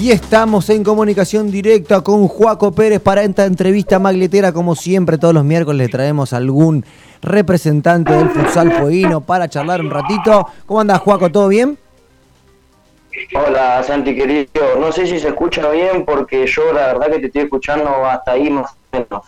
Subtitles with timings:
[0.00, 4.50] Y estamos en comunicación directa con Juaco Pérez para esta entrevista magletera.
[4.50, 6.86] Como siempre, todos los miércoles le traemos algún
[7.20, 10.46] representante del futsal fueguino para charlar un ratito.
[10.64, 11.30] ¿Cómo andas, Juaco?
[11.30, 11.76] ¿Todo bien?
[13.34, 14.48] Hola, Santi, querido.
[14.80, 18.32] No sé si se escucha bien porque yo la verdad que te estoy escuchando hasta
[18.32, 19.26] ahí más o menos.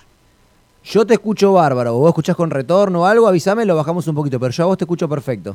[0.85, 1.99] Yo te escucho bárbaro.
[1.99, 3.29] ¿Vos escuchás con retorno o algo?
[3.29, 4.41] Avísame, lo bajamos un poquito.
[4.41, 5.55] Pero yo a vos te escucho perfecto.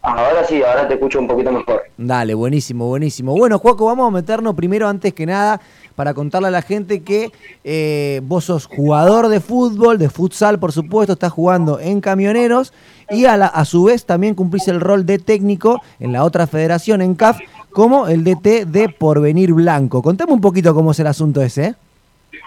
[0.00, 1.82] Ahora sí, ahora te escucho un poquito mejor.
[1.96, 3.36] Dale, buenísimo, buenísimo.
[3.36, 5.60] Bueno, Juaco, vamos a meternos primero, antes que nada,
[5.96, 7.32] para contarle a la gente que
[7.64, 12.72] eh, vos sos jugador de fútbol, de futsal, por supuesto, estás jugando en camioneros
[13.10, 16.46] y a, la, a su vez también cumplís el rol de técnico en la otra
[16.46, 17.40] federación, en CAF,
[17.72, 20.02] como el DT de Porvenir Blanco.
[20.02, 21.64] Contame un poquito cómo es el asunto ese.
[21.64, 21.74] ¿eh?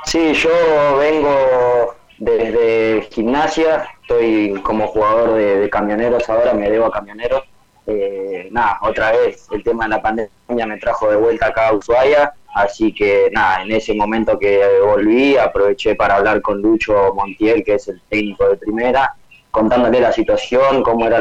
[0.06, 0.50] Sí, yo
[0.98, 1.30] vengo
[2.22, 7.44] desde gimnasia, estoy como jugador de, camioneros ahora, me debo a camioneros.
[7.88, 11.74] Eh, nada, otra vez el tema de la pandemia me trajo de vuelta acá a
[11.74, 17.64] Ushuaia, así que nada, en ese momento que volví aproveché para hablar con Lucho Montiel,
[17.64, 19.16] que es el técnico de primera,
[19.50, 21.20] contándole la situación, cómo era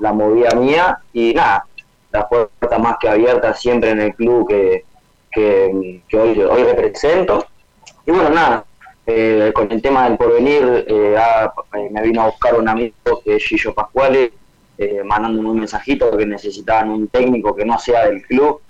[0.00, 1.66] la movida mía y nada,
[2.10, 4.84] la puerta más que abierta siempre en el club que,
[5.30, 7.46] que, hoy represento.
[8.04, 8.64] Y bueno, nada,
[9.06, 13.36] eh, con el tema del porvenir, eh, eh, me vino a buscar un amigo que
[13.36, 14.32] es Gillo Pascuale,
[14.78, 18.60] eh, mandándome un mensajito que necesitaban un técnico que no sea del club.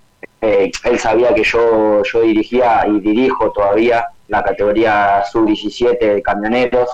[0.41, 6.88] él sabía que yo, yo dirigía y dirijo todavía la categoría sub-17 de camioneros.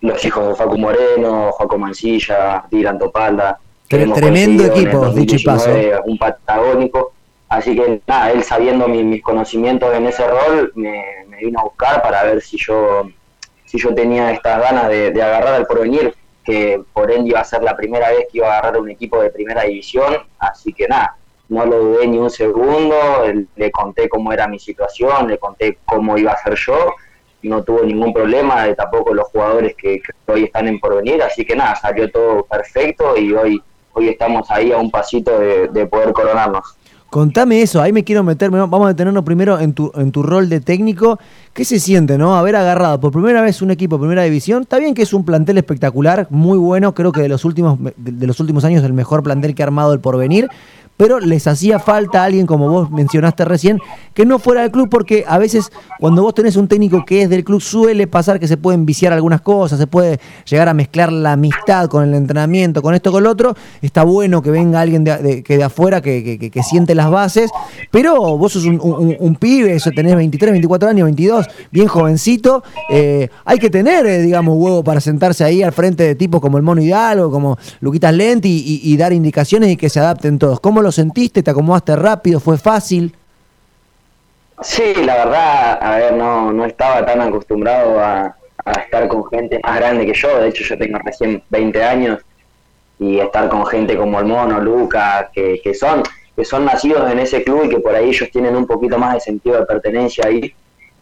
[0.00, 3.58] los hijos de Facu Moreno, Joaco Mancilla, Dylan Topalda.
[3.88, 5.70] Tremendo equipo, dicho y paso.
[6.06, 7.12] Un patagónico.
[7.48, 12.24] Así que nada, él sabiendo mis conocimientos en ese rol, me, vino a buscar para
[12.24, 13.08] ver si yo
[13.66, 17.62] si yo tenía estas ganas de, agarrar al porvenir, que por ende iba a ser
[17.62, 21.16] la primera vez que iba a agarrar un equipo de primera división, así que nada,
[21.48, 22.96] no lo dudé ni un segundo,
[23.56, 26.94] le conté cómo era mi situación, le conté cómo iba a ser yo,
[27.42, 31.74] no tuvo ningún problema, tampoco los jugadores que, hoy están en porvenir, así que nada,
[31.74, 33.62] salió todo perfecto y hoy,
[33.94, 36.75] hoy estamos ahí a un pasito de poder coronarnos.
[37.10, 40.48] Contame eso, ahí me quiero meter, vamos a detenernos primero en tu, en tu rol
[40.48, 41.18] de técnico.
[41.52, 42.36] ¿Qué se siente, no?
[42.36, 44.62] Haber agarrado por primera vez un equipo de primera división.
[44.62, 48.26] Está bien que es un plantel espectacular, muy bueno, creo que de los últimos, de
[48.26, 50.48] los últimos años el mejor plantel que ha armado el porvenir,
[50.96, 53.78] pero les hacía falta alguien, como vos mencionaste recién,
[54.14, 55.70] que no fuera del club, porque a veces
[56.00, 59.12] cuando vos tenés un técnico que es del club suele pasar que se pueden viciar
[59.12, 60.18] algunas cosas, se puede
[60.48, 63.54] llegar a mezclar la amistad con el entrenamiento, con esto, con lo otro.
[63.82, 67.50] Está bueno que venga alguien de, que de afuera que, que, siente las bases,
[67.90, 72.64] pero vos sos un, pibe, eso tenés 23, 24 años, 22, bien jovencito.
[72.90, 76.56] Eh, hay que tener, eh, digamos, huevo para sentarse ahí al frente de tipos como
[76.56, 80.58] el Mono Hidalgo, como Luquitas Lenti y, dar indicaciones y que se adapten todos.
[80.60, 81.42] ¿Cómo lo sentiste?
[81.42, 82.40] ¿Te acomodaste rápido?
[82.40, 83.14] ¿Fue fácil?
[84.62, 88.34] Sí, la verdad, a ver, no, no estaba tan acostumbrado a,
[88.82, 90.40] estar con gente más grande que yo.
[90.40, 92.20] De hecho, yo tengo recién 20 años
[92.98, 96.02] y estar con gente como el Mono, Luca, que, que, son,
[96.34, 99.14] que son nacidos en ese club y que por ahí ellos tienen un poquito más
[99.14, 100.52] de sentido de pertenencia ahí.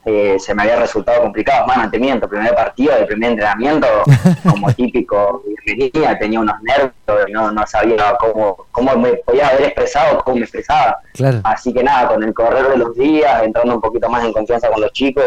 [0.06, 1.66] Eh, se me había resultado complicado.
[1.66, 3.86] Más mantenimiento, primer partido, de primer entrenamiento,
[4.50, 6.92] como típico, venía, tenía unos nervios,
[7.30, 10.98] no, no sabía cómo, cómo me podía haber expresado, cómo me expresaba.
[11.44, 14.68] Así que nada, con el correr de los días, entrando un poquito más en confianza
[14.68, 15.24] con los chicos,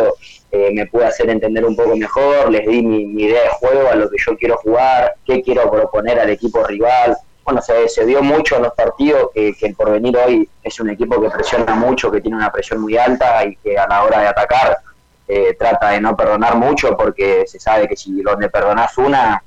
[0.51, 3.89] eh, me pude hacer entender un poco mejor, les di mi, mi idea de juego,
[3.89, 7.17] a lo que yo quiero jugar, qué quiero proponer al equipo rival
[7.47, 11.21] bueno, se, se vio mucho en los partidos que, el porvenir hoy es un equipo
[11.21, 14.27] que presiona mucho, que tiene una presión muy alta y que a la hora de
[14.27, 14.77] atacar
[15.25, 19.41] eh, trata de no perdonar mucho porque se sabe que si donde perdonas una,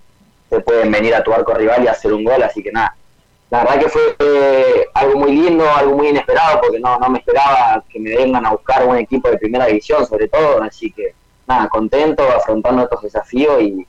[0.49, 2.97] te pueden venir a tu arco rival y hacer un gol, así que nada.
[3.51, 7.19] La verdad que fue eh, algo muy lindo, algo muy inesperado, porque no, no me
[7.19, 11.15] esperaba que me vengan a buscar un equipo de primera división, sobre todo, así que
[11.47, 13.87] nada, contento afrontando estos desafíos y,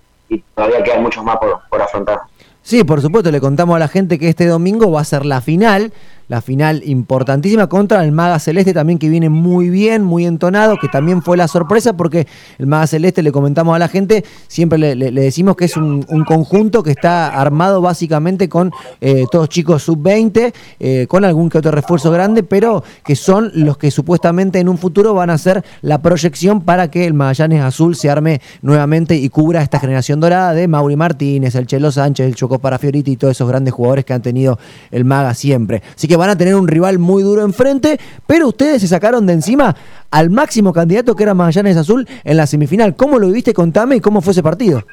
[0.56, 2.22] todavía quedan muchos más por, por afrontar.
[2.64, 5.42] Sí, por supuesto, le contamos a la gente que este domingo va a ser la
[5.42, 5.92] final
[6.32, 10.88] la final importantísima contra el Maga Celeste también que viene muy bien, muy entonado, que
[10.88, 12.26] también fue la sorpresa porque
[12.58, 16.84] el Maga Celeste le comentamos a la gente, siempre le, decimos que es un, conjunto
[16.84, 22.12] que está armado básicamente con eh, todos chicos sub-20, eh, con algún que otro refuerzo
[22.12, 26.62] grande, pero que son los que supuestamente en un futuro van a ser la proyección
[26.62, 30.96] para que el Magallanes Azul se arme nuevamente y cubra esta generación dorada de Mauri
[30.96, 34.58] Martínez, el Chelo Sánchez, el Choco Parafioriti y todos esos grandes jugadores que han tenido
[34.92, 35.82] el Maga siempre.
[35.94, 39.34] Así que van a tener un rival muy duro enfrente, pero ustedes se sacaron de
[39.34, 39.76] encima
[40.12, 42.96] al máximo candidato que era Magallanes Azul en la semifinal.
[42.96, 43.56] ¿Cómo lo viviste?
[43.56, 44.84] Contame y cómo fue ese partido.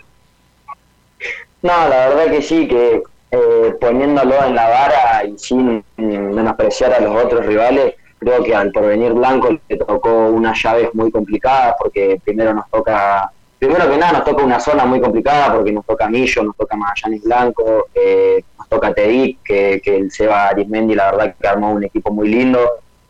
[1.61, 7.01] No, la verdad que sí, que eh, poniéndolo en la vara y sin menospreciar a
[7.01, 12.19] los otros rivales, creo que al porvenir blanco le tocó unas llaves muy complicadas porque
[12.25, 16.09] primero nos toca, primero que nada nos toca una zona muy complicada porque nos toca
[16.09, 21.11] Millo, nos toca Magallanes Blanco, eh, nos toca Tedic, que, que el Seba Arismendi la
[21.11, 22.61] verdad que armó un equipo muy lindo.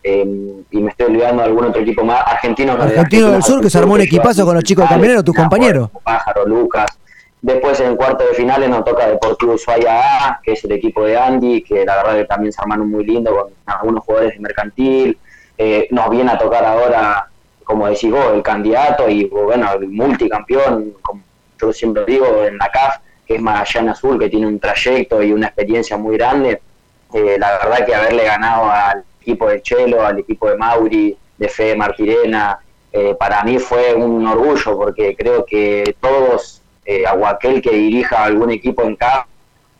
[0.01, 0.23] Eh,
[0.71, 2.73] y me estoy olvidando de algún otro equipo más argentino.
[2.73, 5.89] Argentino del Sur, que se armó un equipazo con los chicos de Camionero, tus compañeros.
[6.03, 6.87] Pájaro, Lucas,
[7.41, 11.17] Después en cuarto de finales nos toca Deportivo Ushuaia A, que es el equipo de
[11.17, 15.17] Andy, que la verdad que también se armaron muy lindo con algunos jugadores de mercantil.
[15.57, 17.29] Eh, nos viene a tocar ahora,
[17.69, 21.21] como decís vos, el candidato y bueno, el multicampeón, como
[21.61, 22.95] yo siempre digo, en la CAF,
[23.27, 26.63] que es Magallanes Azul, que tiene un trayecto y una experiencia muy grande.
[27.13, 31.47] Eh, la verdad que haberle ganado al equipo de Chelo, al equipo de Mauri, de
[31.47, 32.57] Fede Martirena,
[32.91, 38.23] eh, para mí fue un orgullo porque creo que todos eh, o aquel que dirija
[38.23, 39.27] algún equipo en CAF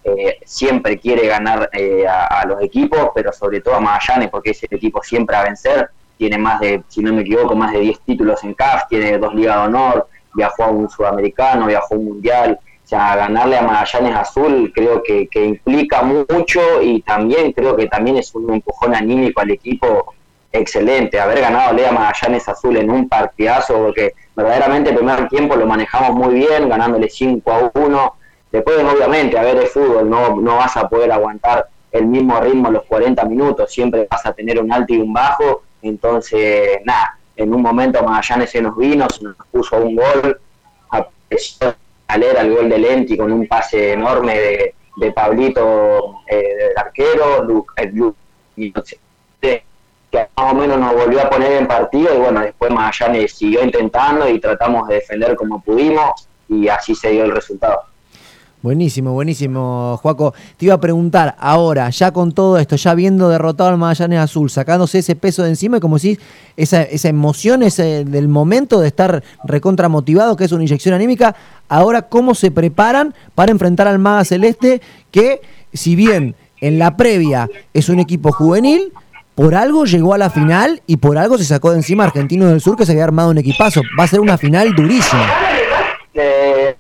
[0.03, 4.61] eh, siempre quiere ganar eh, a, los equipos, pero sobre todo a Magallanes, porque es
[4.61, 5.89] el equipo siempre a vencer.
[6.19, 9.33] Tiene más de, si no me equivoco, más de 10 títulos en CAF, tiene dos
[9.33, 12.59] ligas de honor, viajó a un sudamericano, viajó a un mundial.
[12.61, 17.87] O sea, ganarle a Magallanes Azul creo que, que implica mucho y también creo que
[17.87, 20.13] también es un empujón anímico al equipo
[20.51, 21.21] excelente.
[21.21, 26.11] Haber ganado Lea Magallanes Azul en un partidazo, porque verdaderamente el primer tiempo lo manejamos
[26.15, 28.15] muy bien, ganándole 5 a 1.
[28.51, 32.69] Después, obviamente, a ver el fútbol, no, no vas a poder aguantar el mismo ritmo
[32.69, 35.63] los 40 minutos, siempre vas a tener un alto y un bajo.
[35.81, 40.39] Entonces, nada, en un momento Magallanes se nos vino, se nos puso un gol,
[42.07, 46.77] a leer al gol de Lenti con un pase enorme de, de Pablito, eh, del
[46.77, 47.45] arquero,
[50.11, 53.63] que más o menos nos volvió a poner en partido y bueno, después Magallanes siguió
[53.63, 57.83] intentando y tratamos de defender como pudimos y así se dio el resultado.
[58.61, 60.33] Buenísimo, buenísimo, Juaco.
[60.57, 64.49] Te iba a preguntar, ahora, ya con todo esto, ya viendo derrotado al Magallanes Azul,
[64.49, 66.19] sacándose ese peso de encima, como si
[66.57, 71.37] esa, esa emoción ese del momento de estar recontra motivado, que es una inyección anímica,
[71.69, 75.39] ahora, ¿cómo se preparan para enfrentar al Maga Celeste, que
[75.71, 78.91] si bien en la previa es un equipo juvenil,
[79.35, 82.59] por algo llegó a la final y por algo se sacó de encima Argentino del
[82.59, 83.81] Sur que se había armado un equipazo.
[83.97, 85.25] Va a ser una final durísima.
[86.13, 86.75] Eh,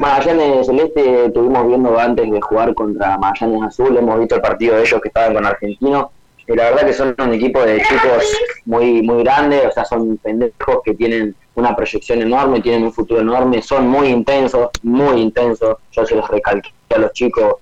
[0.00, 4.80] Magallanes Celeste estuvimos viendo antes de jugar contra Magallanes Azul, hemos visto el partido de
[4.80, 6.10] ellos que estaban con Argentino
[6.46, 10.16] y la verdad que son un equipo de chicos muy muy grande, o sea, son
[10.16, 15.76] pendejos que tienen una proyección enorme, tienen un futuro enorme, son muy intensos, muy intensos.
[15.92, 17.56] Yo se los recalqué a los chicos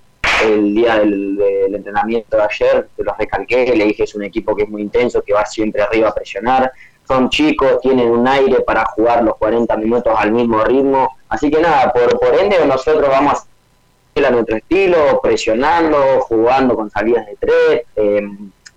[0.45, 4.63] el día del, entrenamiento de ayer, te los recalqué, le dije es un equipo que
[4.63, 6.71] es muy intenso, que va siempre arriba a presionar,
[7.09, 11.61] son chicos, tienen un aire para jugar los 40 minutos al mismo ritmo, así que
[11.61, 13.49] nada, por, por ende nosotros vamos a
[14.27, 18.29] a nuestro estilo, presionando, jugando con salidas de tres, eh,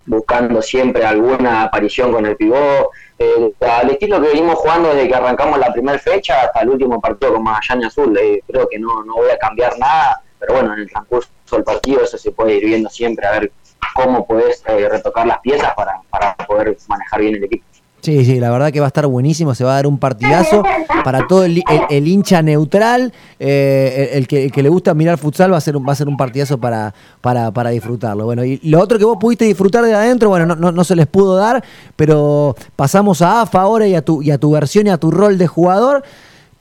[0.05, 2.89] buscando siempre alguna aparición con el pivot,
[3.19, 3.53] eh,
[3.89, 7.43] estilo que venimos jugando desde que arrancamos la primera fecha hasta el último partido con
[7.43, 10.89] Magallanes Azul, eh, creo que no, no voy a cambiar nada, pero bueno, en el
[10.89, 13.51] transcurso del partido eso se puede ir viendo siempre, a ver
[13.95, 17.65] cómo puedes eh, retocar las piezas para, para poder manejar bien el equipo.
[18.01, 20.63] Sí, sí, la verdad que va a estar buenísimo, se va a dar un partidazo
[21.03, 21.61] para todo el,
[22.07, 25.95] hincha neutral, eh, el, que, le gusta mirar futsal va a ser un, va a
[25.95, 28.25] ser un partidazo para, para, para disfrutarlo.
[28.25, 30.95] Bueno, y lo otro que vos pudiste disfrutar de adentro, bueno, no, no, no, se
[30.95, 31.63] les pudo dar,
[31.95, 35.11] pero pasamos a AFA ahora y a tu, y a tu versión y a tu
[35.11, 36.03] rol de jugador.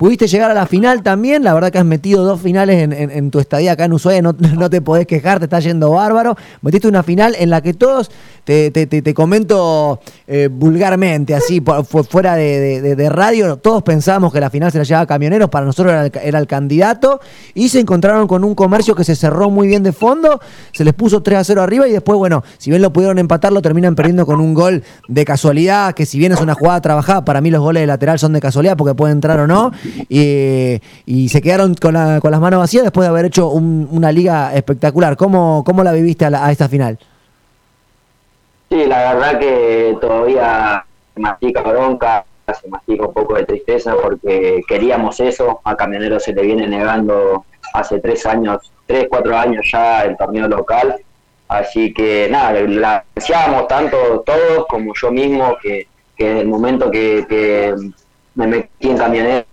[0.01, 3.39] Pudiste llegar a la final también, la verdad que has metido dos finales en, tu
[3.39, 6.37] estadía acá en Ushuaia, no, no, te podés quejar, te está yendo bárbaro.
[6.63, 8.11] Metiste una final en la que todos,
[8.45, 11.63] te, te, comento eh, vulgarmente, así,
[12.09, 16.39] fuera de, radio, todos pensábamos que la final se la llevaba Camioneros, para nosotros era
[16.39, 17.21] el, candidato,
[17.55, 20.41] y se encontraron con un comercio que se cerró muy bien de fondo,
[20.73, 23.53] se les puso 3 a 0 arriba y después, bueno, si bien lo pudieron empatar,
[23.53, 27.25] lo terminan perdiendo con un gol de casualidad, que si bien es una jugada trabajada,
[27.25, 29.73] para mí los goles de lateral son de casualidad porque pueden entrar o no
[30.09, 35.17] y, se quedaron con, las manos vacías después de haber hecho una liga espectacular.
[35.17, 36.99] ¿Cómo, cómo la viviste a, esta final?
[38.71, 42.25] Sí, la verdad que todavía se mastica bronca,
[42.61, 47.45] se mastica un poco de tristeza porque queríamos eso, a Camionero se le viene negando
[47.75, 50.97] hace tres años, tres, cuatro años ya el torneo local,
[51.49, 56.91] así que nada, la ansiábamos tanto todos como yo mismo que, que en el momento
[56.93, 57.75] que, que
[58.37, 59.45] me metí en Camionero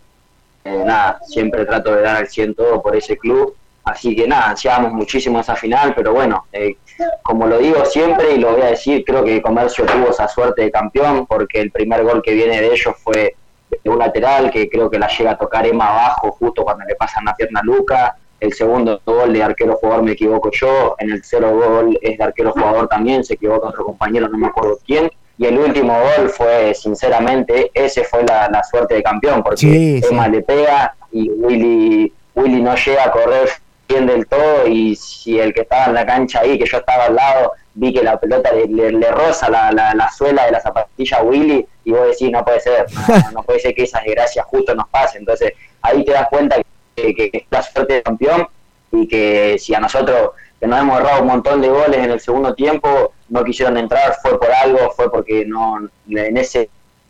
[0.64, 3.56] eh, nada, siempre trato de dar al 100 todo por ese club.
[3.88, 6.76] Así que nada, ansiábamos muchísimo esa final, pero bueno, eh,
[7.24, 10.64] como lo digo siempre y lo voy a decir, creo que Comercio tuvo esa suerte
[10.64, 13.36] de campeón, porque el primer gol que viene de ellos fue
[13.82, 16.96] de un lateral, que creo que la llega a tocar Emma abajo justo cuando le
[16.96, 18.18] pasan la pierna a Luca.
[18.42, 22.24] el segundo gol de arquero jugador me equivoco yo, en el tercero gol es de
[22.26, 26.30] arquero jugador también, se equivoca otro compañero, no me acuerdo quién, y el último gol
[26.30, 32.62] fue, sinceramente, ese fue la, suerte de campeón, porque Emma le pega y Willy, Willy
[32.62, 33.50] no llega a correr
[33.88, 37.06] bien del todo y si el que estaba en la cancha ahí, que yo estaba
[37.06, 41.24] al lado, vi que la pelota le, roza la, la, suela de la zapatilla a
[41.24, 42.86] Willy y vos decís, no puede ser,
[43.34, 45.22] no, puede ser que esas desgracias justo nos pasen.
[45.22, 46.58] Entonces ahí te das cuenta
[46.96, 48.48] que, que, es la suerte de campeón
[48.92, 52.20] y que si a nosotros, que nos hemos errado un montón de goles en el
[52.20, 55.78] segundo tiempo, no quisieron entrar, fue por algo, fue porque no
[56.10, 56.70] en ese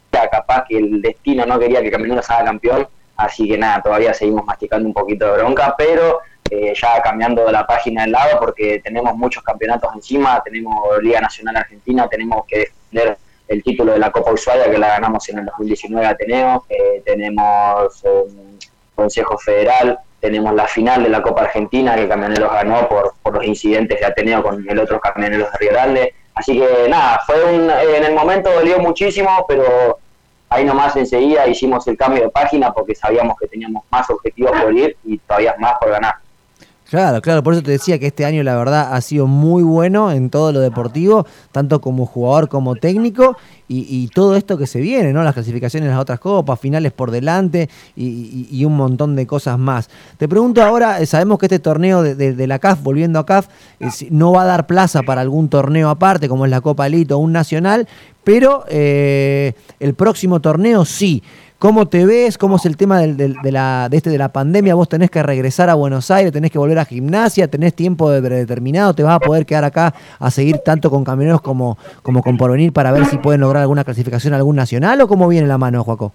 [0.10, 4.46] capaz que el destino no quería que Camineros haga campeón, así que nada, todavía seguimos
[4.46, 6.20] masticando un poquito de bronca, pero
[6.50, 11.58] eh, ya cambiando la página del lado porque tenemos muchos campeonatos encima, tenemos Liga Nacional
[11.58, 15.46] Argentina, tenemos que defender el título de la Copa Ushuaia que la ganamos en el
[15.46, 18.58] 2019 Ateneo, eh, tenemos um,
[18.96, 23.46] Consejo Federal, tenemos la final de la Copa Argentina que Camioneros ganó por, por los
[23.46, 26.14] incidentes de Ateneo con el otro Camioneros de Río Grande.
[26.34, 30.00] Así que nada, fue un, en el momento dolió muchísimo, pero
[30.50, 34.74] ahí nomás enseguida hicimos el cambio de página porque sabíamos que teníamos más objetivos por
[34.74, 36.16] ir y todavía más por ganar.
[36.90, 40.10] Claro, claro, por eso te decía que este año la verdad ha sido muy bueno
[40.12, 43.36] en todo lo deportivo, tanto como jugador como técnico,
[43.70, 45.22] y, todo esto que se viene, ¿no?
[45.24, 49.90] Las clasificaciones las otras copas, finales por delante y, un montón de cosas más.
[50.18, 53.48] Te pregunto ahora, eh, sabemos que este torneo de, la CAF, volviendo a CAF,
[54.10, 57.18] no va a dar plaza para algún torneo aparte, como es la Copa Elite o
[57.18, 57.90] un nacional,
[58.24, 61.22] pero eh, el próximo torneo sí.
[61.60, 62.38] ¿Cómo te ves?
[62.38, 64.76] ¿Cómo es el tema de, la, de, este, de la pandemia?
[64.76, 68.94] Vos tenés que regresar a Buenos Aires, tenés que volver a gimnasia, tenés tiempo determinado,
[68.94, 72.74] te vas a poder quedar acá a seguir tanto con camioneros como, como con porvenir
[72.74, 76.14] para ver si pueden lograr alguna clasificación algún nacional o cómo viene la mano, Joaco.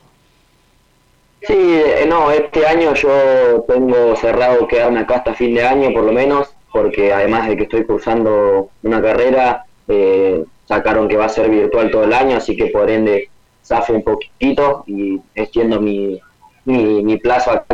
[1.40, 6.04] Sí, eh, no, este año yo tengo cerrado quedarme acá hasta fin de año por
[6.04, 11.28] lo menos, porque además de que estoy cursando una carrera, eh, sacaron que va a
[11.28, 13.28] ser virtual todo el año, así que por ende
[13.90, 16.20] un poquito y extiendo mi,
[16.64, 17.64] mi, plazo a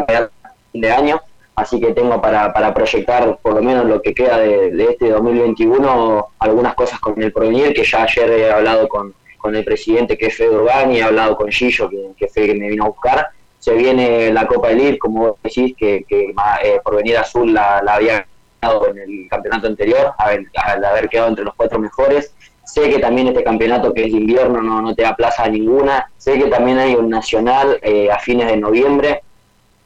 [0.72, 1.20] de año,
[1.56, 6.26] así que tengo para, para proyectar por lo menos lo que queda de, este 2021
[6.38, 10.26] algunas cosas con el porvenir, que ya ayer he hablado con, con el presidente que
[10.26, 13.28] es Fede Urbani, he hablado con Gillo, que, que que me vino a buscar,
[13.58, 17.94] se viene la Copa del IR, como decís, que, que eh, Porvenir Azul la, la
[17.94, 18.26] había
[18.60, 22.34] ganado en el campeonato anterior, al haber quedado entre los cuatro mejores,
[22.68, 26.10] Sé que también este campeonato que es de invierno no, no te da plaza ninguna.
[26.18, 29.22] Sé que también hay un nacional eh, a fines de noviembre.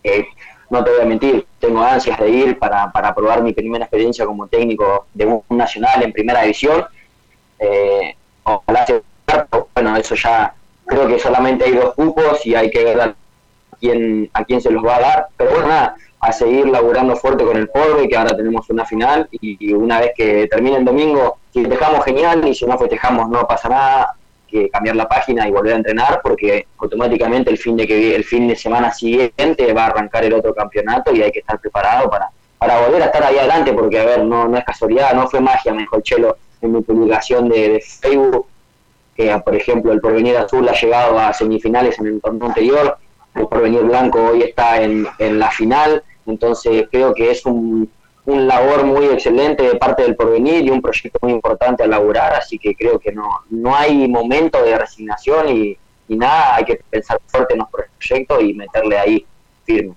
[0.02, 0.26] Eh,
[0.68, 4.26] no te voy a mentir, tengo ansias de ir para, para probar mi primera experiencia
[4.26, 6.84] como técnico de un, nacional en primera división.
[7.60, 8.84] Eh, ojalá
[9.74, 10.52] bueno, eso ya
[10.84, 13.14] creo que solamente hay dos cupos y hay que ver a
[13.78, 15.26] quién, a quién se los va a dar.
[15.36, 19.28] Pero bueno, nada, a seguir laburando fuerte con el Porbe, que ahora tenemos una final
[19.32, 23.44] y, una vez que termine el domingo, si festejamos genial y si no festejamos no
[23.44, 24.14] pasa nada,
[24.46, 28.22] que cambiar la página y volver a entrenar porque automáticamente el fin de que el
[28.22, 32.08] fin de semana siguiente va a arrancar el otro campeonato y hay que estar preparado
[32.08, 35.26] para, para volver a estar ahí adelante porque a ver, no, no es casualidad, no
[35.26, 38.46] fue magia, me dijo el Chelo en mi publicación de, Facebook,
[39.16, 42.96] que por ejemplo el Porvenir Azul ha llegado a semifinales en el torneo anterior,
[43.34, 47.90] el Porvenir Blanco hoy está en, en la final, entonces creo que es un,
[48.24, 52.34] un labor muy excelente de parte del porvenir y un proyecto muy importante a laburar,
[52.34, 57.18] así que creo que no, no hay momento de resignación y, nada, hay que pensar
[57.26, 59.26] fuerte en los proyectos y meterle ahí
[59.64, 59.94] firme.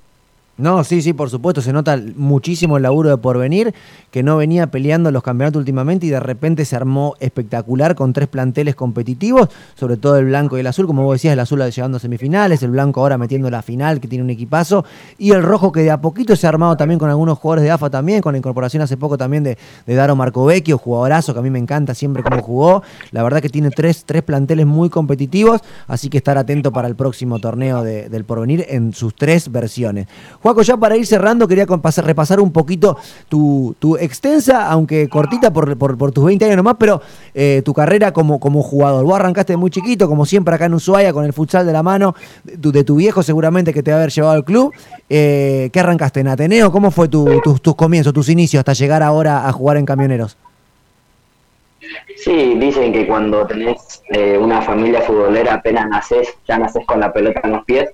[0.58, 3.74] No, sí, sí, por supuesto, se nota muchísimo el laburo de porvenir,
[4.10, 8.30] que no venía peleando los campeonatos últimamente y de repente se armó espectacular con tres
[8.30, 11.98] planteles competitivos, sobre todo el blanco y el azul, como vos decías, el azul llegando
[11.98, 14.86] a semifinales, el blanco ahora metiendo la final, que tiene un equipazo,
[15.18, 17.72] y el rojo que de a poquito se ha armado también con algunos jugadores de
[17.72, 21.44] AFA también, con la incorporación hace poco también de, de Daro Marcovecchio, jugadorazo que a
[21.44, 22.82] mí me encanta siempre cómo jugó,
[23.12, 26.96] la verdad que tiene tres, tres planteles muy competitivos, así que estar atento para el
[26.96, 30.08] próximo torneo del porvenir en sus tres versiones.
[30.46, 33.00] Juaco, ya para ir cerrando, quería repasar un poquito
[33.30, 37.02] tu, extensa, aunque cortita por, por, tus 20 años nomás, pero
[37.34, 39.04] eh, tu carrera como, como jugador.
[39.04, 42.14] Vos arrancaste muy chiquito, como siempre acá en Ushuaia, con el futsal de la mano
[42.44, 44.72] de tu, viejo, seguramente que te va a haber llevado al club.
[45.10, 46.72] Eh, ¿Qué arrancaste en Ateneo?
[46.72, 50.38] ¿Cómo fue tu, tus comienzos, tus inicios hasta llegar ahora a jugar en Camioneros?
[52.18, 57.12] Sí, dicen que cuando tenés eh, una familia futbolera apenas naces, ya naces con la
[57.12, 57.90] pelota en los pies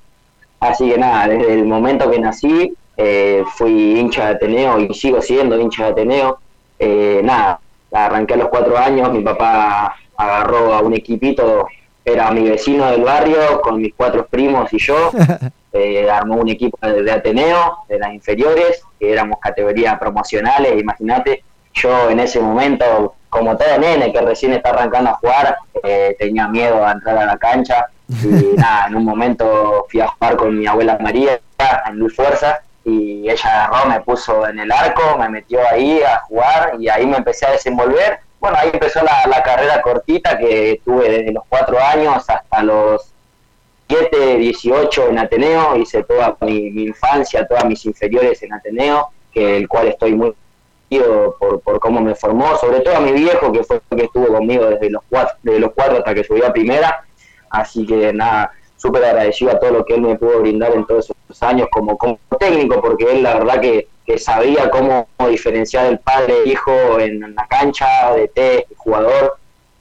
[0.62, 5.22] Así que nada, desde el momento que nací eh, fui hincha de Ateneo y sigo
[5.22, 6.40] siendo hincha de Ateneo.
[6.80, 7.60] Eh, nada,
[7.92, 11.68] arranqué a los cuatro años, mi papá agarró a un equipito
[12.04, 15.12] era mi vecino del barrio con mis cuatro primos y yo.
[15.74, 21.46] Eh, armó un equipo de, Ateneo, de las inferiores, que éramos categorías promocionales, imagínate.
[21.74, 26.50] Yo en ese momento, como todo nene que recién está arrancando a jugar, eh, tenía
[26.50, 27.86] miedo a entrar a la cancha.
[28.24, 31.40] Y nada, en un momento fui a jugar con mi abuela María
[31.88, 36.20] en Luis Fuerza y ella agarró, me puso en el arco, me metió ahí a
[36.22, 38.20] jugar y ahí me empecé a desenvolver.
[38.40, 43.14] Bueno, ahí empezó la, carrera cortita que tuve desde los cuatro años hasta los
[43.88, 49.68] 7, 18 en Ateneo, hice toda mi, infancia, todas mis inferiores en Ateneo, que el
[49.68, 50.34] cual estoy muy
[51.40, 54.66] por, por cómo me formó, sobre todo a mi viejo, que fue que estuvo conmigo
[54.66, 57.06] desde los cuatro, desde los cuatro hasta que subí a primera,
[57.52, 61.12] así que nada, súper agradecido a todo lo que él me pudo brindar en todos
[61.12, 66.34] esos años como, como técnico, porque él la verdad que, sabía cómo diferenciar el padre
[66.44, 69.38] e hijo en, la cancha, de té, jugador.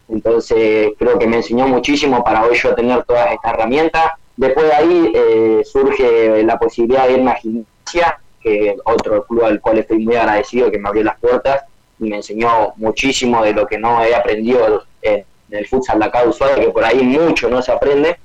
[0.08, 4.12] Entonces creo que me enseñó muchísimo para hoy yo tener todas estas herramientas.
[4.36, 9.60] Después de ahí eh, surge la posibilidad de irme a gimnasia, que otro club al
[9.60, 11.64] cual estoy muy agradecido, que me abrió las puertas
[11.98, 16.22] y me enseñó muchísimo de lo que no he aprendido en, el futsal de acá
[16.22, 18.18] de Ushuaia, que por ahí mucho no se aprende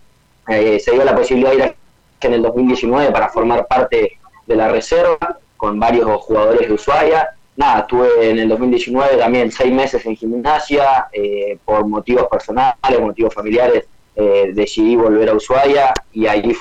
[0.48, 1.75] eh, se dio la posibilidad de ir a
[2.22, 4.17] en el 2019 para formar parte
[4.48, 7.29] de la reserva con varios jugadores de Ushuaia.
[7.55, 13.34] Nada, estuve en el 2019 también seis meses en gimnasia, eh, por motivos personales, motivos
[13.34, 16.55] familiares, eh, decidí volver a Ushuaia y ahí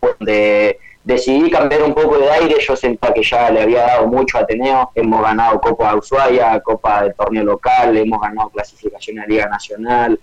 [0.00, 4.08] fue donde decidí cambiar un poco de aire, yo sentía que ya le había dado
[4.08, 9.20] mucho a Ateneo, hemos ganado Copa de Ushuaia, Copa del torneo local, hemos ganado clasificación
[9.20, 10.18] a Liga Nacional,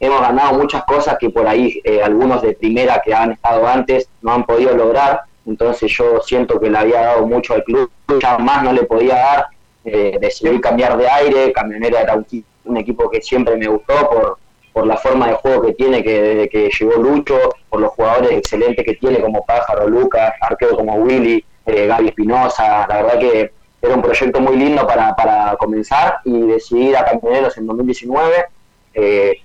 [0.00, 4.08] hemos ganado muchas cosas que por ahí eh, algunos de primera que han estado antes
[4.22, 7.88] no han podido lograr, entonces yo siento que le había dado mucho al club,
[8.20, 9.46] ya más no le podía dar,
[9.84, 14.38] eh, decidí cambiar de aire, Camionera era un, equipo que siempre me gustó por,
[14.74, 17.38] por la forma de juego que tiene, que desde que llegó Lucho,
[17.70, 22.84] por los jugadores excelentes que tiene como Pájaro, Lucas, arquero como Willy, eh, Gaby Espinosa,
[22.86, 27.04] la verdad que era un proyecto muy lindo para, para comenzar y decidí ir a
[27.04, 28.46] Camioneros en 2019.
[28.94, 29.40] Eh,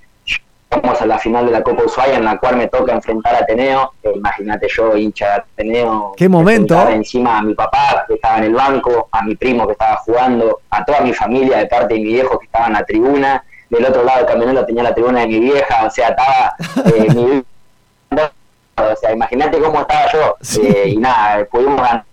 [0.72, 3.40] Vamos a la final de la Copa Ushuaia en la cual me toca enfrentar a
[3.40, 3.92] Ateneo.
[4.04, 6.14] Imagínate yo, hincha de Ateneo.
[6.16, 6.88] ¡Qué momento!
[6.90, 10.60] Encima a mi papá que estaba en el banco, a mi primo que estaba jugando,
[10.70, 13.44] a toda mi familia de parte de mi viejo que estaba en la tribuna.
[13.70, 16.56] Del otro lado del camionero tenía la tribuna de mi vieja, o sea, estaba
[16.86, 17.44] eh, mi
[18.82, 20.38] o sea, imagínate cómo estaba yo.
[20.64, 22.06] Eh, y nada, pudimos ganar.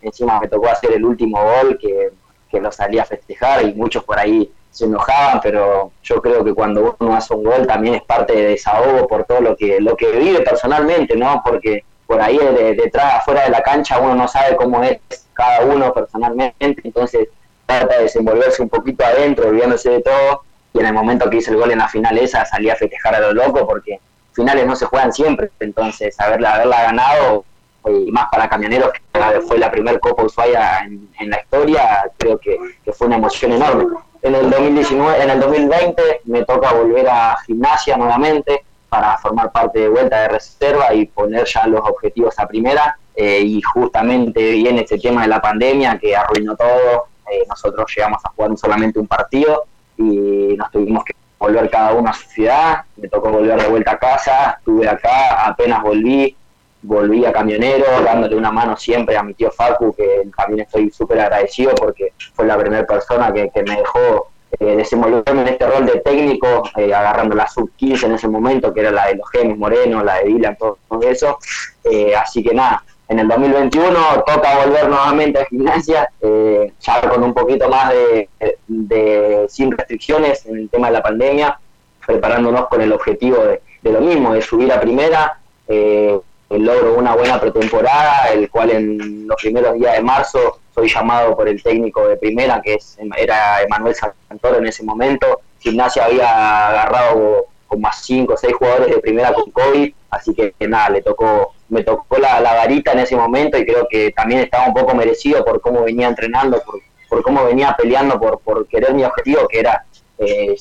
[0.00, 2.10] Encima me tocó hacer el último gol que,
[2.50, 6.54] que lo salí a festejar y muchos por ahí se enojaban, pero yo creo que
[6.54, 9.96] cuando uno hace un gol también es parte de desahogo por todo lo que lo
[9.96, 11.42] que vive personalmente, ¿no?
[11.44, 12.38] Porque por ahí
[12.76, 14.98] detrás, afuera de la cancha, uno no sabe cómo es
[15.34, 17.28] cada uno personalmente, entonces
[17.66, 21.50] trata de desenvolverse un poquito adentro, olvidándose de todo, y en el momento que hice
[21.50, 24.00] el gol en la final esa salí a festejar a lo loco porque
[24.32, 27.44] finales no se juegan siempre, entonces haberla, haberla ganado
[27.86, 32.38] y más para camioneros que fue la primer Copa Ushuaia en, en la historia, creo
[32.38, 37.08] que, que fue una emoción enorme en el 2019, en el 2020 me toca volver
[37.08, 42.38] a gimnasia nuevamente para formar parte de vuelta de reserva y poner ya los objetivos
[42.38, 42.96] a primera.
[43.14, 47.06] Eh, y justamente viene este tema de la pandemia que arruinó todo.
[47.30, 49.64] Eh, nosotros llegamos a jugar solamente un partido
[49.96, 52.84] y nos tuvimos que volver cada uno a su ciudad.
[52.96, 56.36] Me tocó volver de vuelta a casa, estuve acá, apenas volví,
[56.82, 61.20] volví a Camionero, dándole una mano siempre a mi tío Facu, que también estoy súper
[61.20, 64.28] agradecido porque fue la primera persona que, me dejó
[64.60, 68.80] eh, desenvolverme en este rol de técnico, eh, agarrando la sub-15 en ese momento, que
[68.80, 71.38] era la de los Gemis Moreno, la de Dylan, todo, eso.
[71.84, 77.34] Eh, así que nada, en el 2021 toca volver nuevamente a gimnasia, ya con un
[77.34, 78.28] poquito más de,
[78.66, 81.58] de, sin restricciones en el tema de la pandemia,
[82.06, 83.60] preparándonos con el objetivo de,
[83.92, 85.38] lo mismo, de subir a primera.
[85.68, 86.18] Eh,
[86.50, 91.48] logro una buena pretemporada, el cual en los primeros días de marzo soy llamado por
[91.48, 95.40] el técnico de primera, que es, era Emanuel Santoro en ese momento.
[95.60, 100.54] Gimnasia había agarrado como a cinco o seis jugadores de primera con COVID, así que,
[100.68, 104.68] nada, le tocó, me tocó la, varita en ese momento y creo que también estaba
[104.68, 108.94] un poco merecido por cómo venía entrenando, por, por cómo venía peleando por, por querer
[108.94, 109.84] mi objetivo, que era
[110.18, 110.54] eh,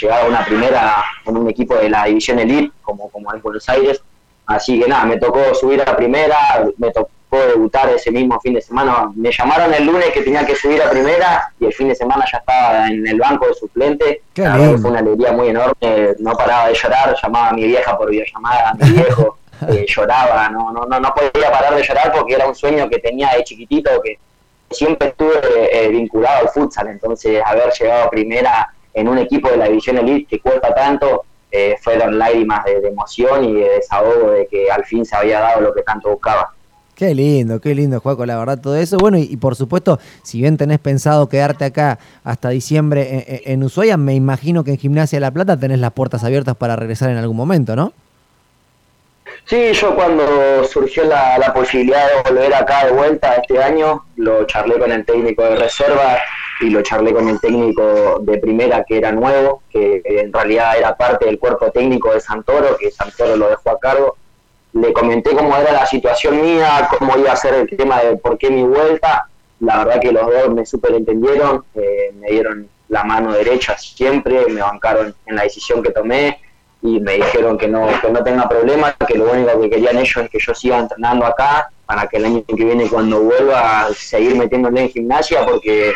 [0.00, 3.68] llegar a una primera en un equipo de la división elite, como, como es Buenos
[3.68, 4.00] Aires,
[4.50, 6.36] Así que nada, me tocó subir a la primera,
[6.76, 9.10] me tocó debutar ese mismo fin de semana.
[9.14, 12.24] Me llamaron el lunes que tenía que subir a primera y el fin de semana
[12.30, 14.22] ya estaba en el banco de suplente.
[14.34, 18.70] fue una alegría muy enorme, no paraba de llorar, llamaba a mi vieja por videollamada,
[18.70, 19.38] a mi viejo,
[19.68, 22.98] eh, lloraba, no, no, no, no podía parar de llorar porque era un sueño que
[22.98, 24.18] tenía de chiquitito, que
[24.70, 25.40] siempre estuve
[25.72, 29.98] eh, vinculado al futsal, entonces haber llegado a primera en un equipo de la división
[29.98, 34.84] elite que cuesta tanto, eh, fueron lágrimas de, emoción y de desahogo de que al
[34.84, 36.54] fin se había dado lo que tanto buscaba.
[37.00, 38.98] Qué lindo, qué lindo, Juaco, la verdad, todo eso.
[38.98, 43.96] Bueno, y, por supuesto, si bien tenés pensado quedarte acá hasta diciembre en, en, Ushuaia,
[43.96, 47.16] me imagino que en Gimnasia de La Plata tenés las puertas abiertas para regresar en
[47.16, 47.94] algún momento, ¿no?
[49.46, 54.44] Sí, yo cuando surgió la, la posibilidad de volver acá de vuelta este año, lo
[54.44, 56.18] charlé con el técnico de reserva
[56.60, 60.94] y lo charlé con el técnico de primera que era nuevo, que en realidad era
[60.94, 64.16] parte del cuerpo técnico de Santoro, que Santoro lo dejó a cargo.
[64.72, 68.38] Le comenté cómo era la situación mía, cómo iba a ser el tema de por
[68.38, 69.26] qué mi vuelta.
[69.60, 74.46] La verdad que los dos me super entendieron, eh, me dieron la mano derecha siempre,
[74.48, 76.38] me bancaron en la decisión que tomé
[76.82, 80.16] y me dijeron que no, que no tenga problema, que lo único que querían ellos
[80.16, 84.36] es que yo siga entrenando acá para que el año que viene cuando vuelva seguir
[84.36, 85.92] metiéndole en gimnasia porque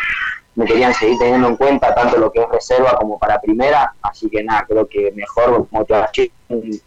[0.55, 4.29] me querían seguir teniendo en cuenta tanto lo que es reserva como para primera, así
[4.29, 6.29] que nada, creo que mejor motivación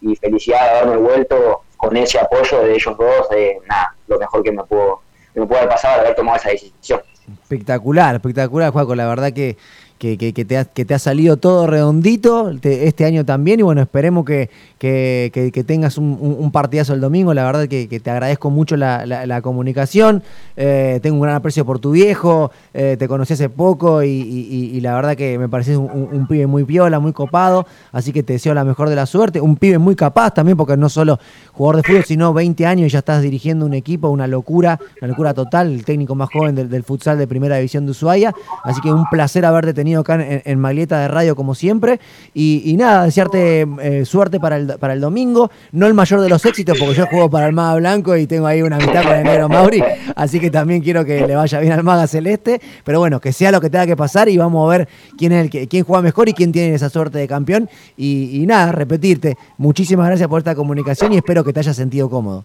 [0.00, 4.42] y felicidad de haberme vuelto con ese apoyo de ellos dos, de nada, lo mejor
[4.42, 5.00] que me pudo,
[5.34, 7.00] me pudo haber pasado de haber tomado esa decisión.
[7.42, 9.56] Espectacular, espectacular, Juaco, la verdad que
[9.98, 13.60] que, que, te ha, que, te ha, salido todo redondito este año también.
[13.60, 17.34] Y bueno, esperemos que, que tengas un, partidazo el domingo.
[17.34, 20.22] La verdad que, te agradezco mucho la, comunicación.
[20.56, 22.50] Eh, tengo un gran aprecio por tu viejo.
[22.72, 27.00] Eh, te conocí hace poco y, la verdad que me pareces un, pibe muy piola,
[27.00, 27.66] muy copado.
[27.92, 29.40] Así que te deseo la mejor de la suerte.
[29.40, 31.18] Un pibe muy capaz también, porque no solo
[31.52, 35.08] jugador de fútbol, sino 20 años y ya estás dirigiendo un equipo, una locura, una
[35.08, 35.72] locura total.
[35.72, 38.32] El técnico más joven del, del futsal de Primera División de Ushuaia.
[38.62, 42.00] Así que un placer haberte tenido acá en, en Maglieta de Radio como siempre.
[42.34, 45.50] Y, nada, desearte eh, suerte para el, para el domingo.
[45.72, 48.46] No el mayor de los éxitos, porque yo juego para el Maga Blanco y tengo
[48.46, 49.82] ahí una mitad con el negro Mauri.
[50.14, 52.60] Así que también quiero que le vaya bien al Maga Celeste.
[52.84, 55.44] Pero bueno, que sea lo que tenga que pasar y vamos a ver quién es
[55.44, 57.68] el que, quién juega mejor y quién tiene esa suerte de campeón.
[57.96, 62.08] Y, y nada, repetirte, muchísimas gracias por esta comunicación y espero que te hayas sentido
[62.10, 62.44] cómodo.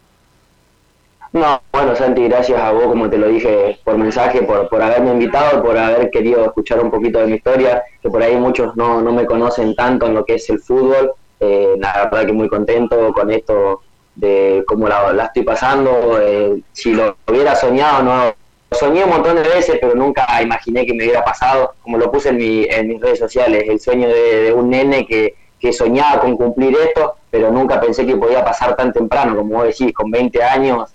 [1.33, 5.13] No, bueno, Santi, gracias a vos, como te lo dije por mensaje, por, por haberme
[5.13, 9.01] invitado, por haber querido escuchar un poquito de mi historia, que por ahí muchos no,
[9.01, 11.11] no me conocen tanto en lo que es el fútbol.
[11.39, 13.81] Eh, la verdad que muy contento con esto
[14.13, 16.19] de cómo la, la estoy pasando.
[16.21, 18.35] Eh, si lo hubiera soñado, no
[18.69, 22.29] soñé un montón de veces, pero nunca imaginé que me hubiera pasado, como lo puse
[22.29, 26.21] en, mi, en mis redes sociales, el sueño de, de un nene que, que soñaba
[26.21, 30.11] con cumplir esto, pero nunca pensé que podía pasar tan temprano, como vos decís, con
[30.11, 30.93] 20 años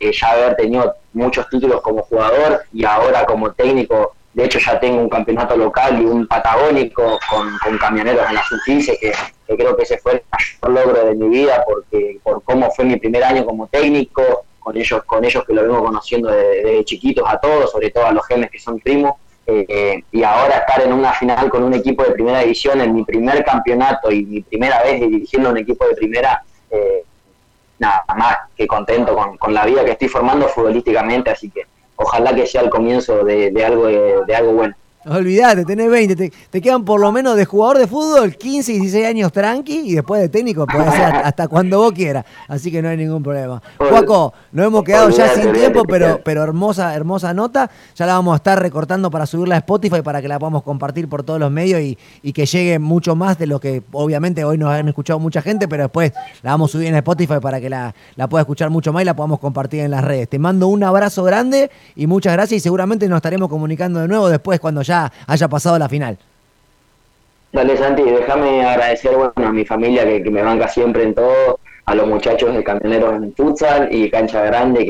[0.00, 5.00] ya haber tenido muchos títulos como jugador y ahora como técnico, de hecho ya tengo
[5.00, 9.12] un campeonato local y un patagónico con, camioneros en la sub que,
[9.56, 12.96] creo que ese fue el mayor logro de mi vida porque por cómo fue mi
[12.96, 17.38] primer año como técnico, con ellos, con ellos que lo vengo conociendo desde, chiquitos a
[17.38, 19.14] todos, sobre todo a los genes que son primos,
[19.46, 23.04] eh, y ahora estar en una final con un equipo de primera división en mi
[23.04, 27.04] primer campeonato y mi primera vez dirigiendo un equipo de primera, eh,
[27.78, 32.46] nada más que contento con, la vida que estoy formando futbolísticamente, así que ojalá que
[32.46, 34.74] sea el comienzo de, algo de algo bueno.
[35.04, 39.06] Olvídate, tenés 20, te, quedan por lo menos de jugador de fútbol 15 y 16
[39.06, 42.88] años tranqui y después de técnico puede ser hasta, cuando vos quieras, así que no
[42.88, 43.60] hay ningún problema.
[43.78, 48.34] Juaco, nos hemos quedado ya sin tiempo, pero, pero hermosa, hermosa nota, ya la vamos
[48.34, 51.50] a estar recortando para subirla a Spotify para que la podamos compartir por todos los
[51.50, 55.42] medios y, que llegue mucho más de lo que obviamente hoy nos han escuchado mucha
[55.42, 56.12] gente, pero después
[56.42, 59.04] la vamos a subir en Spotify para que la, la pueda escuchar mucho más y
[59.04, 60.28] la podamos compartir en las redes.
[60.28, 64.28] Te mando un abrazo grande y muchas gracias y seguramente nos estaremos comunicando de nuevo
[64.28, 64.91] después cuando ya
[65.26, 66.18] haya pasado la final.
[67.52, 71.94] Dale Santi, déjame agradecer bueno, a mi familia que, me banca siempre en todo, a
[71.94, 74.86] los muchachos de Camioneros en Futsal y Cancha Grande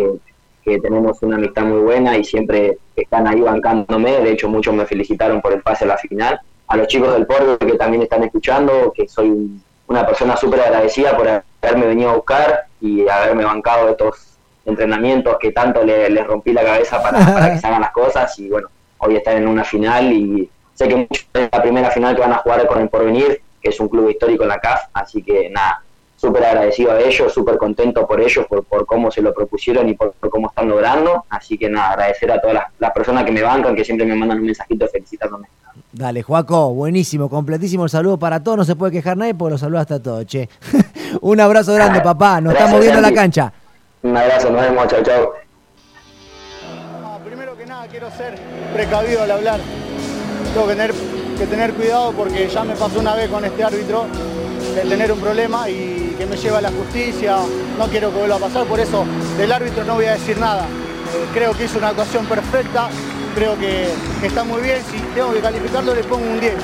[0.64, 4.86] que, tenemos una amistad muy buena y siempre están ahí bancándome, de hecho muchos me
[4.86, 8.22] felicitaron por el pase a la final, a los chicos del Porto que también están
[8.22, 9.50] escuchando, que soy
[9.88, 15.50] una persona súper agradecida por haberme venido a buscar y haberme bancado estos entrenamientos que
[15.50, 18.68] tanto les rompí la cabeza para, para que se hagan las cosas y bueno,
[19.02, 22.32] hoy están en una final y sé que muchos es la primera final que van
[22.32, 25.50] a jugar con el Porvenir, que es un club histórico en la CAF, así que
[25.50, 25.82] nada,
[26.16, 29.94] súper agradecido a ellos, súper contento por ellos, por, por, cómo se lo propusieron y
[29.94, 33.74] por, cómo están logrando, así que nada, agradecer a todas las, personas que me bancan,
[33.74, 35.48] que siempre me mandan un mensajito felicitándome.
[35.92, 39.58] Dale, Juaco, buenísimo, completísimo el saludo para todos, no se puede quejar nadie porque lo
[39.58, 40.48] saluda a todos, che.
[41.20, 43.52] un abrazo grande, papá, nos estamos viendo en la cancha.
[44.02, 45.32] Un abrazo, nos vemos, chao, chao
[48.02, 48.34] quiero ser
[48.74, 49.60] precavido al hablar.
[50.52, 50.92] Tengo que tener,
[51.38, 54.06] que tener cuidado porque ya me pasó una vez con este árbitro
[54.74, 57.36] de tener un problema y que me lleva a la justicia.
[57.78, 59.04] No quiero que vuelva a pasar, por eso
[59.38, 60.66] del árbitro no voy a decir nada.
[61.32, 62.88] Creo que hizo una actuación perfecta,
[63.34, 63.88] creo que,
[64.22, 64.78] está muy bien.
[64.90, 66.52] Si tengo que calificarlo, le pongo un 10.
[66.52, 66.58] Eh,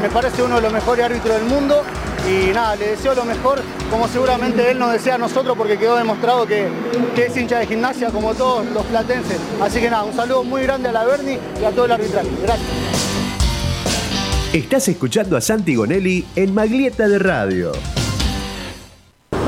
[0.00, 1.82] me parece uno de los mejores árbitros del mundo
[2.28, 5.96] y nada, le deseo lo mejor, como seguramente él nos desea a nosotros, porque quedó
[5.96, 6.68] demostrado que,
[7.14, 9.38] que, es hincha de gimnasia como todos los platenses.
[9.60, 12.28] Así que nada, un saludo muy grande a la Berni y a todo el arbitraje.
[12.42, 12.68] Gracias.
[14.54, 17.72] Estás escuchando a Santi Gonelli en Maglieta de Radio.